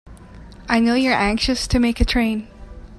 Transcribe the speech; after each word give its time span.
I 0.67 0.79
know 0.79 0.95
you're 0.95 1.13
anxious 1.13 1.67
to 1.67 1.77
make 1.77 2.01
a 2.01 2.05
train. 2.05 2.47